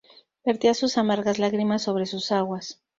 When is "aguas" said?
2.31-2.81